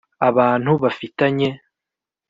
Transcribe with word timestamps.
abantu 0.27 0.71
bafitanye 0.83 1.47